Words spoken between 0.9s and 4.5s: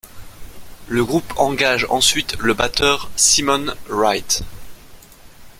groupe engage ensuite le batteur Simon Wright.